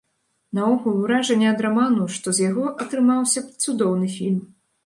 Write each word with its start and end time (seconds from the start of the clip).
Наогул, 0.59 0.95
уражанне 1.07 1.47
ад 1.51 1.61
раману, 1.67 2.07
што 2.15 2.35
з 2.39 2.47
яго 2.49 2.65
атрымаўся 2.87 3.39
б 3.47 3.67
цудоўны 3.67 4.11
фільм. 4.19 4.43